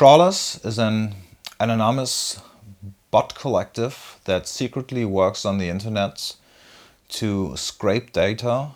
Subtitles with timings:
[0.00, 1.14] Crawlers is an
[1.60, 2.40] anonymous
[3.10, 6.36] bot collective that secretly works on the internet
[7.10, 8.68] to scrape data,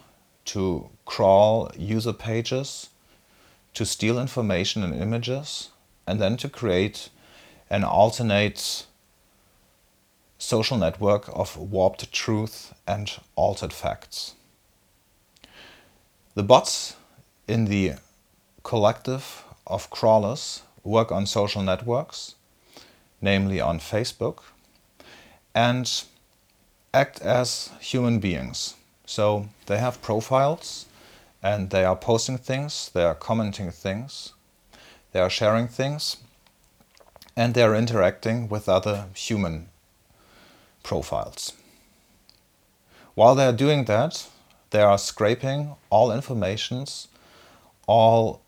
[0.44, 2.90] to crawl user pages,
[3.72, 5.70] to steal information and images,
[6.06, 7.08] and then to create
[7.70, 8.84] an alternate
[10.36, 14.34] social network of warped truth and altered facts.
[16.34, 16.96] The bots
[17.48, 17.94] in the
[18.62, 22.34] collective of crawlers work on social networks,
[23.20, 24.40] namely on Facebook,
[25.54, 26.04] and
[26.92, 28.74] act as human beings.
[29.06, 30.86] So they have profiles
[31.42, 34.32] and they are posting things, they are commenting things,
[35.12, 36.18] they are sharing things,
[37.36, 39.68] and they are interacting with other human
[40.82, 41.52] profiles.
[43.14, 44.26] While they are doing that,
[44.70, 47.08] they are scraping all informations,
[47.86, 48.40] all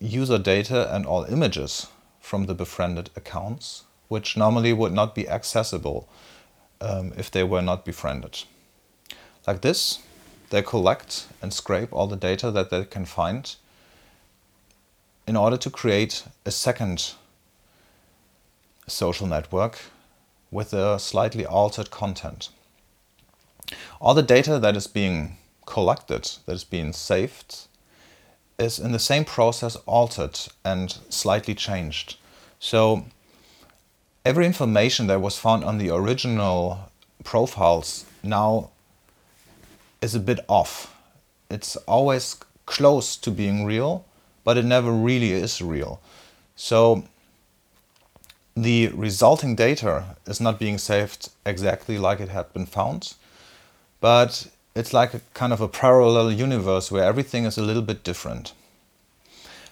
[0.00, 1.86] user data, and all images
[2.20, 6.08] from the befriended accounts, which normally would not be accessible
[6.80, 8.44] um, if they were not befriended.
[9.46, 10.00] Like this,
[10.50, 13.54] they collect and scrape all the data that they can find
[15.26, 17.12] in order to create a second
[18.88, 19.78] social network
[20.50, 22.48] with a slightly altered content.
[24.00, 27.68] All the data that is being collected, that is being saved,
[28.60, 32.16] is in the same process altered and slightly changed.
[32.58, 33.06] So
[34.24, 36.90] every information that was found on the original
[37.24, 38.70] profiles now
[40.02, 40.94] is a bit off.
[41.50, 42.36] It's always
[42.66, 44.04] close to being real,
[44.44, 46.00] but it never really is real.
[46.54, 47.04] So
[48.54, 53.14] the resulting data is not being saved exactly like it had been found,
[54.00, 58.04] but it's like a kind of a parallel universe where everything is a little bit
[58.04, 58.52] different.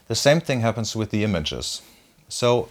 [0.09, 1.83] The same thing happens with the images.
[2.29, 2.69] So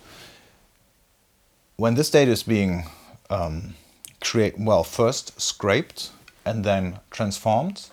[1.77, 2.85] when this data is being
[3.29, 3.75] um,
[4.21, 6.11] create well first scraped
[6.45, 7.87] and then transformed,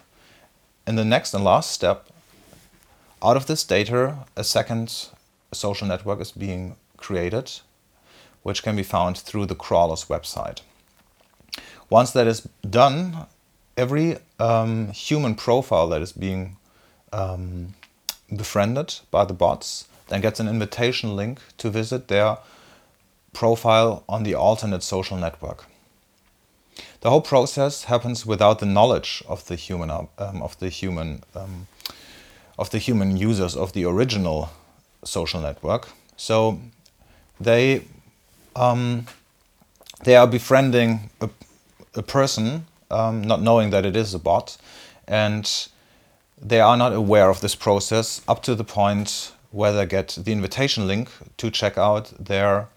[0.87, 2.09] in the next and last step,
[3.23, 5.09] out of this data, a second
[5.53, 7.51] social network is being created
[8.45, 10.61] which can be found through the crawler's website.
[11.91, 13.27] Once that is done,
[13.77, 16.57] every um, human profile that is being
[17.13, 17.75] um,
[18.35, 22.39] befriended by the bots then gets an invitation link to visit their
[23.33, 25.65] profile on the alternate social network.
[27.01, 31.67] The whole process happens without the knowledge of the human um, of the human um,
[32.59, 34.51] of the human users of the original
[35.05, 35.89] social network.
[36.17, 36.61] So
[37.41, 37.83] they
[38.57, 39.07] um,
[40.05, 41.29] they are befriending a,
[41.95, 44.57] a person, um, not knowing that it is a bot,
[45.09, 45.69] and
[46.41, 50.33] they are not aware of this process up to the point where they get the
[50.33, 52.69] invitation link to check out their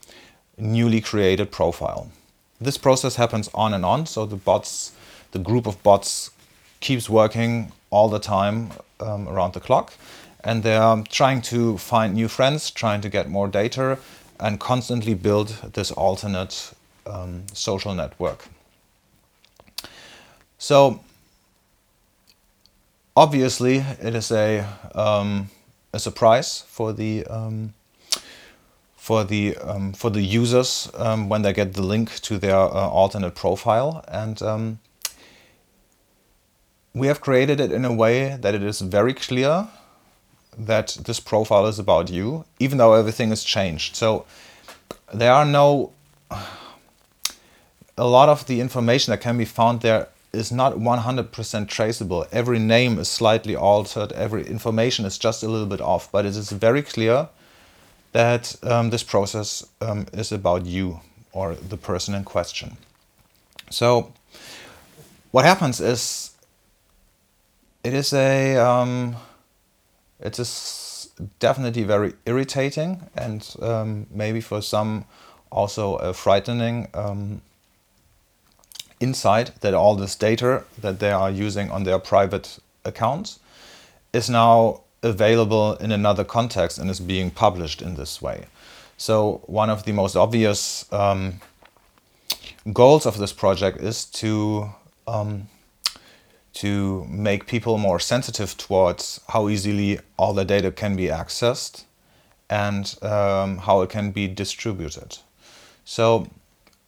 [0.57, 2.11] newly created profile.
[2.59, 4.91] This process happens on and on, so the bots,
[5.31, 6.31] the group of bots
[6.79, 9.93] keeps working all the time um, around the clock,
[10.43, 13.97] and they are trying to find new friends, trying to get more data,
[14.39, 16.73] and constantly build this alternate
[17.05, 18.49] um, social network.
[20.57, 21.01] So
[23.15, 25.49] obviously it is a, um,
[25.93, 27.73] a surprise for the um,
[28.95, 32.89] for the um, for the users um, when they get the link to their uh,
[32.89, 34.79] alternate profile and um,
[36.93, 39.67] we have created it in a way that it is very clear
[40.57, 43.95] that this profile is about you, even though everything is changed.
[43.95, 44.25] So
[45.13, 45.91] there are no.
[47.99, 52.25] A lot of the information that can be found there is not 100% traceable.
[52.31, 56.35] Every name is slightly altered, every information is just a little bit off, but it
[56.35, 57.29] is very clear
[58.11, 60.99] that um, this process um, is about you
[61.31, 62.77] or the person in question.
[63.69, 64.13] So,
[65.31, 66.31] what happens is
[67.83, 69.15] it is a um,
[70.19, 71.09] it is
[71.39, 75.05] definitely very irritating and um, maybe for some
[75.51, 77.41] also a frightening um,
[78.99, 83.39] insight that all this data that they are using on their private accounts
[84.13, 88.45] is now available in another context and is being published in this way.
[88.97, 91.39] So one of the most obvious um,
[92.73, 94.71] goals of this project is to
[95.07, 95.47] um,
[96.53, 101.83] to make people more sensitive towards how easily all the data can be accessed
[102.49, 105.19] and um, how it can be distributed.
[105.85, 106.27] So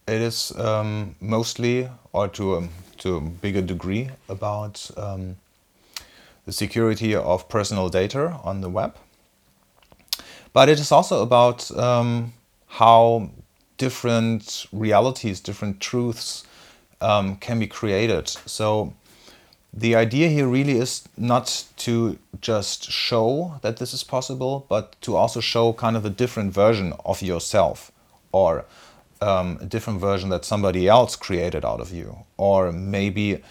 [0.10, 2.68] it is um, mostly, or to a,
[2.98, 5.38] to a bigger degree, about um,
[6.46, 8.96] the security of personal data on the web.
[10.54, 12.34] but it is also about um,
[12.68, 13.30] how
[13.78, 16.44] different realities, different truths
[17.02, 18.28] um, can be created.
[18.28, 18.94] So
[19.72, 25.16] the idea here really is not to just show that this is possible, but to
[25.16, 27.92] also show kind of a different version of yourself
[28.32, 28.66] or
[29.22, 33.42] um, a different version that somebody else created out of you, or maybe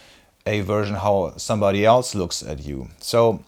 [0.47, 2.89] a version how somebody else looks at you.
[3.01, 3.45] So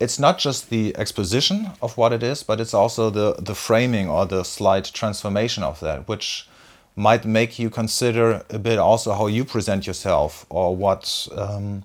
[0.00, 4.08] it's not just the exposition of what it is, but it's also the, the framing
[4.08, 6.48] or the slight transformation of that, which
[6.96, 11.84] might make you consider a bit also how you present yourself or what um,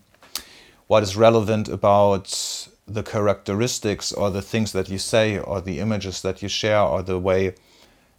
[0.88, 6.22] what is relevant about the characteristics or the things that you say or the images
[6.22, 7.54] that you share or the way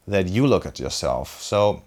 [0.06, 1.40] that you look at yourself.
[1.40, 1.82] So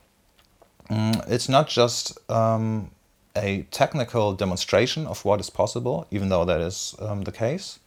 [0.90, 2.92] um, it's not just um,
[3.36, 7.80] a technical demonstration of what is possible, even though that is um, the case.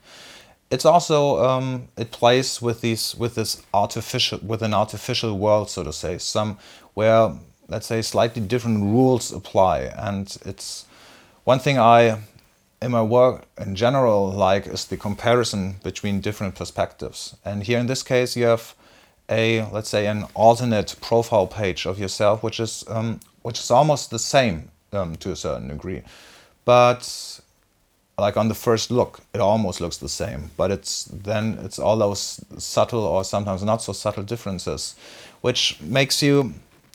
[0.70, 5.82] It's also um, it plays with these with this artificial with an artificial world, so
[5.82, 6.58] to say, some
[6.92, 7.32] where
[7.68, 10.84] let's say slightly different rules apply, and it's
[11.44, 12.20] one thing I
[12.82, 17.34] in my work in general like is the comparison between different perspectives.
[17.44, 18.74] And here in this case, you have
[19.30, 24.10] a let's say an alternate profile page of yourself, which is um, which is almost
[24.10, 26.02] the same um, to a certain degree,
[26.64, 27.40] but
[28.18, 30.50] like on the first look, it almost looks the same.
[30.56, 34.96] But it's then it's all those subtle or sometimes not so subtle differences,
[35.40, 36.54] which makes you,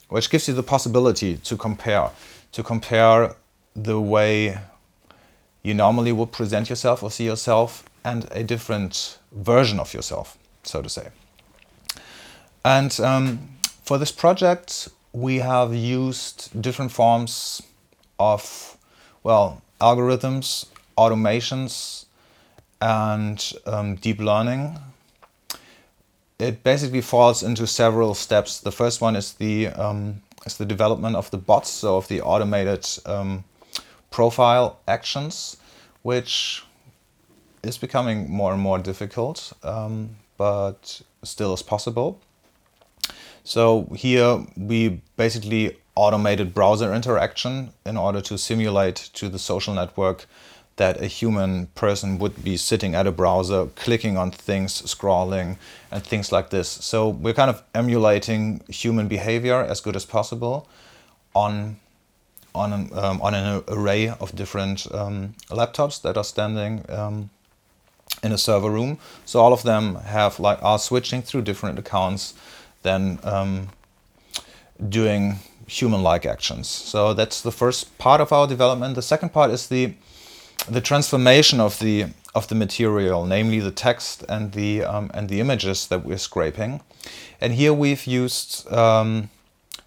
[0.10, 2.10] which gives you the possibility to compare,
[2.52, 3.36] to compare
[3.76, 4.58] the way
[5.64, 10.82] you normally would present yourself or see yourself and a different version of yourself, so
[10.82, 11.08] to say.
[12.66, 13.50] And um,
[13.84, 17.62] for this project, we have used different forms
[18.20, 18.78] of,
[19.24, 20.68] well, algorithms,
[20.98, 22.06] automations,
[22.82, 24.80] and um, deep learning.
[26.40, 28.60] It basically falls into several steps.
[28.60, 32.22] The first one is the um, is the development of the bots, so of the
[32.22, 33.44] automated um,
[34.12, 35.58] profile actions,
[36.02, 36.64] which
[37.64, 42.20] is becoming more and more difficult, um, but still is possible.
[43.44, 50.26] So here we basically automated browser interaction in order to simulate to the social network
[50.78, 55.58] that a human person would be sitting at a browser, clicking on things, scrolling,
[55.92, 56.68] and things like this.
[56.68, 60.68] So we're kind of emulating human behavior as good as possible
[61.36, 61.78] on
[62.56, 67.32] on an, um, on an array of different um, laptops that are standing um,
[68.22, 69.00] in a server room.
[69.26, 72.36] So all of them have like are switching through different accounts
[72.84, 73.70] then um,
[74.90, 76.68] doing human-like actions.
[76.68, 78.96] So that's the first part of our development.
[78.96, 79.94] The second part is the
[80.70, 85.40] the transformation of the of the material, namely the text and the um, and the
[85.40, 86.82] images that we're scraping.
[87.42, 89.30] And here we've used um,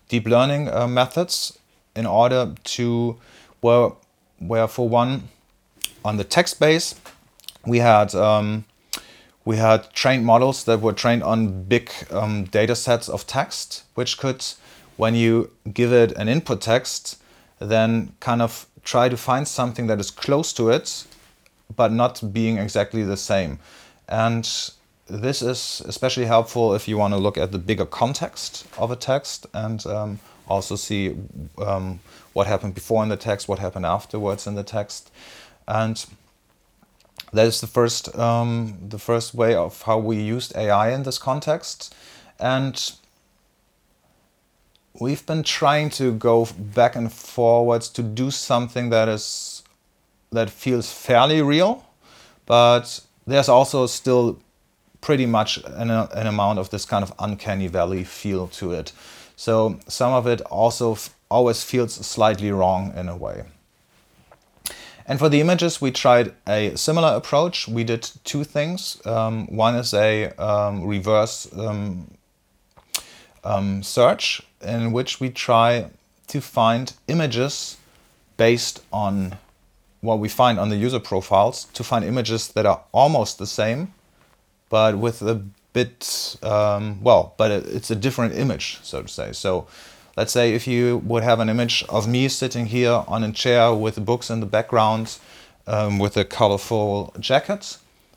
[0.09, 1.59] deep learning uh, methods
[1.95, 3.17] in order to
[3.61, 3.93] where
[4.39, 5.29] where for one
[6.05, 6.95] on the text base
[7.67, 8.65] we had um,
[9.47, 14.19] we had trained models that were trained on big um, data sets of text, which
[14.19, 14.45] could,
[14.97, 17.23] when you give it an input text,
[17.61, 21.07] then kind of try to find something that is close to it,
[21.77, 23.61] but not being exactly the same.
[24.09, 24.45] And
[25.07, 28.97] this is especially helpful if you want to look at the bigger context of a
[28.97, 31.15] text and um, also see
[31.59, 32.01] um,
[32.33, 35.13] what happened before in the text, what happened afterwards in the text.
[35.69, 36.05] And
[37.33, 41.19] that is the first um, the first way of how we used AI in this
[41.19, 41.95] context,
[42.39, 42.93] and
[45.01, 49.63] we've been trying to go back and forwards to do something that is
[50.33, 51.85] that feels fairly real,
[52.47, 54.39] but there's also still
[55.01, 58.93] pretty much an, an amount of this kind of uncanny valley feel to it.
[59.37, 60.97] So some of it also
[61.31, 63.45] always feels slightly wrong in a way.
[65.09, 67.69] And for the images, we tried a similar approach.
[67.69, 69.01] We did two things.
[69.07, 72.11] Um, one is a um, reverse um,
[73.45, 75.91] um, search in which we try
[76.27, 77.77] to find images
[78.37, 79.39] based on
[80.01, 83.93] what we find on the user profiles to find images that are almost the same,
[84.69, 85.41] but with a
[85.73, 89.33] bit, um, well, but it's a different image, so to say.
[89.33, 89.67] So
[90.17, 93.75] Let's say if you would have an image of me sitting here on a chair
[93.75, 95.19] with books in the background
[95.67, 97.77] um, with a colorful jacket,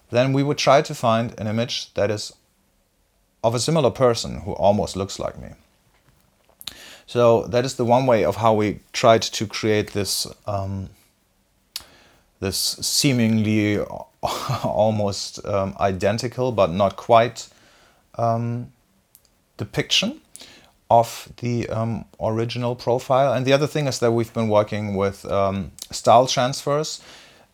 [0.09, 2.31] then we would try to find an image that is
[3.43, 5.49] of a similar person who almost looks like me.
[7.05, 10.89] So that is the one way of how we tried to create this um,
[12.39, 13.79] this seemingly
[14.63, 17.49] almost um, identical but not quite
[18.15, 18.71] um,
[19.57, 20.21] depiction
[20.89, 23.33] of the um, original profile.
[23.33, 27.01] And the other thing is that we've been working with um, style transfers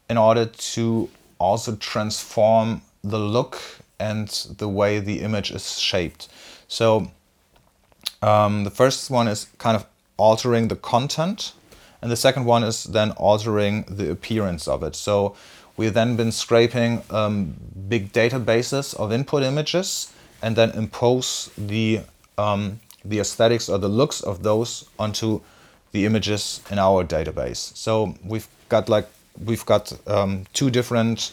[0.09, 3.59] in order to also transform the look
[3.99, 4.27] and
[4.57, 6.27] the way the image is shaped.
[6.67, 7.11] So
[8.21, 9.85] um, the first one is kind of
[10.17, 11.53] altering the content,
[12.01, 14.95] and the second one is then altering the appearance of it.
[14.95, 15.35] So
[15.77, 17.55] we've then been scraping um,
[17.89, 22.01] big databases of input images and then impose the
[22.37, 25.41] um, the aesthetics or the looks of those onto
[25.91, 27.75] the images in our database.
[27.77, 29.07] So we've got like
[29.45, 31.31] we've got um, two different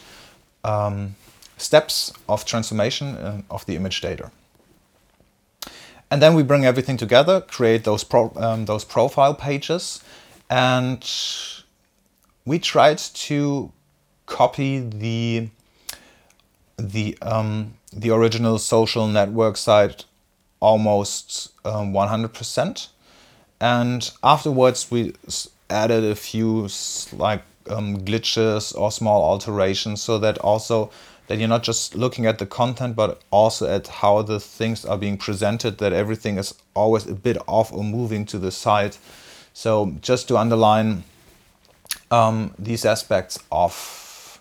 [0.64, 1.16] um,
[1.56, 4.30] steps of transformation uh, of the image data.
[6.10, 10.02] And then we bring everything together, create those pro, um, those profile pages,
[10.50, 11.02] and
[12.44, 13.72] we tried to
[14.26, 15.48] copy the
[16.76, 20.04] the um, the original social network site
[20.62, 22.88] almost um, 100%.
[23.60, 25.12] And afterwards, we
[25.68, 26.68] added a few
[27.12, 30.90] like um, glitches or small alterations so that also
[31.28, 34.98] that you're not just looking at the content but also at how the things are
[34.98, 38.96] being presented that everything is always a bit off or moving to the side
[39.54, 41.04] so just to underline
[42.10, 44.40] um, these aspects of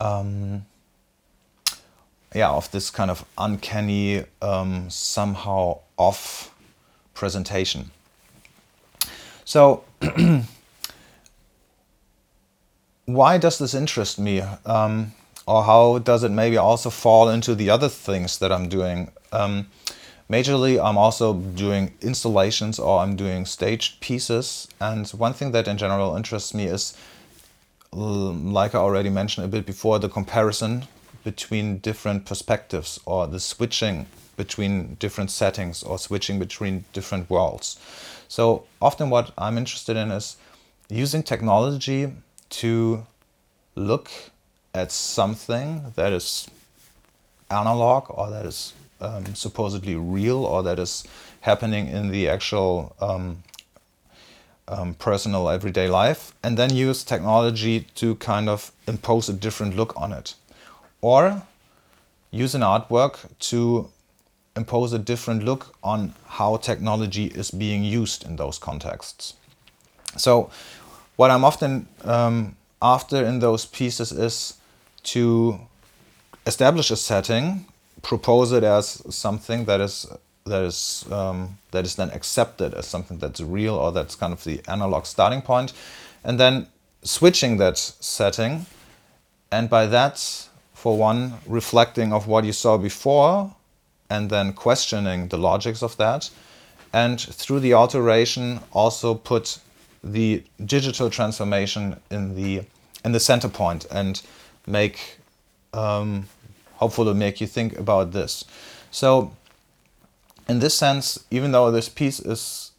[0.00, 0.64] um,
[2.34, 6.54] yeah, of this kind of uncanny, um, somehow off
[7.14, 7.90] presentation.
[9.44, 9.84] So,
[13.06, 14.40] why does this interest me?
[14.64, 15.12] Um,
[15.46, 19.10] or how does it maybe also fall into the other things that I'm doing?
[19.32, 19.66] Um,
[20.30, 24.68] majorly, I'm also doing installations or I'm doing staged pieces.
[24.80, 26.96] And one thing that in general interests me is,
[27.92, 30.86] like I already mentioned a bit before, the comparison
[31.24, 37.78] between different perspectives or the switching between different settings or switching between different worlds.
[38.28, 40.36] So often what I'm interested in is
[40.88, 42.12] using technology
[42.50, 43.06] to
[43.74, 44.10] look
[44.74, 46.48] at something that is
[47.50, 51.04] analog or that is um, supposedly real or that is
[51.42, 53.42] happening in the actual um,
[54.68, 59.92] um, personal everyday life and then use technology to kind of impose a different look
[60.00, 60.34] on it
[61.02, 61.42] or
[62.30, 63.90] use an artwork to
[64.56, 69.34] impose a different look on how technology is being used in those contexts.
[70.16, 70.50] So,
[71.16, 74.54] what I'm often um, after in those pieces is
[75.04, 75.58] to
[76.46, 77.66] establish a setting,
[78.02, 80.06] propose it as something that is
[80.44, 84.42] that is um, that is then accepted as something that's real or that's kind of
[84.44, 85.72] the analog starting point,
[86.24, 86.66] and then
[87.02, 88.66] switching that setting,
[89.50, 90.48] and by that
[90.82, 93.54] for one, reflecting of what you saw before
[94.10, 96.28] and then questioning the logics of that.
[96.92, 99.60] And through the alteration, also put
[100.02, 102.64] the digital transformation in the
[103.04, 104.20] in the center point and
[104.66, 105.18] make
[105.72, 106.26] um,
[106.74, 108.44] hopefully make you think about this.
[108.90, 109.30] So,
[110.48, 112.72] in this sense, even though this piece is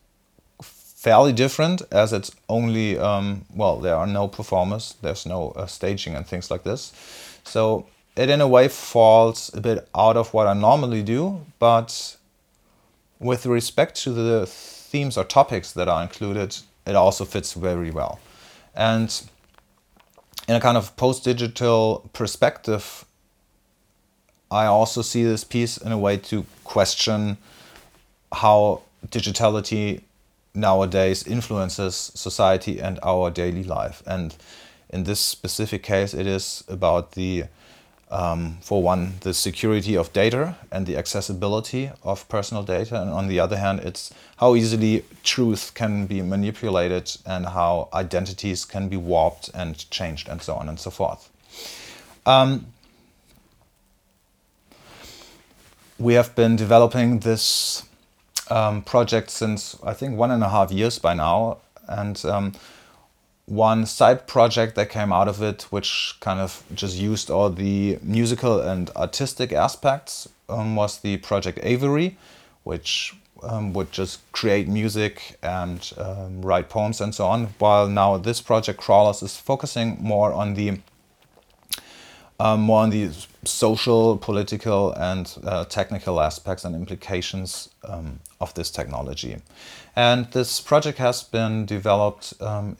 [0.62, 6.15] fairly different, as it's only um, well, there are no performers, there's no uh, staging
[6.15, 6.91] and things like this.
[7.45, 12.17] So it in a way falls a bit out of what I normally do, but
[13.20, 18.20] with respect to the themes or topics that are included, it also fits very well.
[18.75, 19.10] And
[20.48, 23.05] in a kind of post digital perspective,
[24.51, 27.38] I also see this piece in a way to question
[28.32, 30.01] how digitality
[30.53, 34.03] nowadays influences society and our daily life.
[34.05, 34.36] And
[34.89, 37.46] in this specific case, it is about the
[38.13, 43.27] um, for one, the security of data and the accessibility of personal data, and on
[43.27, 48.98] the other hand, it's how easily truth can be manipulated and how identities can be
[48.98, 51.29] warped and changed, and so on and so forth.
[52.25, 52.67] Um,
[55.98, 57.84] we have been developing this
[58.51, 62.53] um, project since I think one and a half years by now, and um,
[63.46, 68.00] one side project that came out of it, which kind of just used all the
[68.02, 72.18] musical and artistic aspects, um, was the project Avery,
[72.64, 77.48] which um, would just create music and um, write poems and so on.
[77.60, 80.80] While now this project Crawlers is focusing more on the
[82.40, 83.12] um, more on the
[83.46, 89.38] social, political, and uh, technical aspects and implications um, of this technology.
[89.96, 92.76] And this project has been developed um,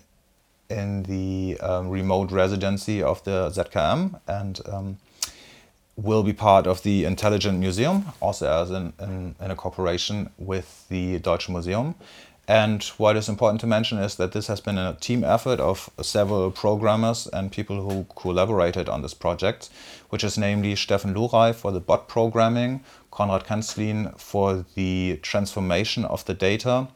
[0.74, 4.98] in the um, remote residency of the ZKM and um,
[5.96, 10.88] will be part of the Intelligent Museum, also as in, in, in a cooperation with
[10.90, 11.96] the Deutsche Museum.
[12.48, 15.90] And what is important to mention is that this has been a team effort of
[16.02, 19.70] several programmers and people who collaborated on this project,
[20.10, 26.26] which is namely Stefan Luray for the bot programming, Konrad Kanzlin for the transformation of
[26.26, 26.88] the data,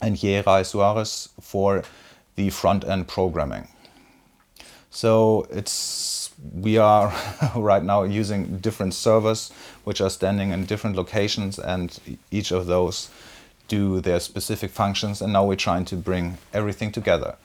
[0.00, 1.82] and Yeray Suarez for
[2.36, 3.68] the front-end programming.
[4.90, 7.12] So it's we are
[7.56, 9.52] right now using different servers
[9.84, 11.98] which are standing in different locations and
[12.30, 13.10] each of those
[13.68, 17.36] do their specific functions and now we're trying to bring everything together.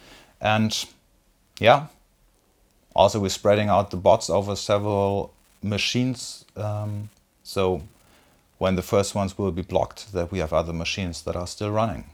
[0.41, 0.85] And
[1.59, 1.87] yeah,
[2.95, 6.45] also we're spreading out the bots over several machines.
[6.55, 7.09] Um,
[7.43, 7.83] so
[8.57, 11.71] when the first ones will be blocked, that we have other machines that are still
[11.71, 12.05] running.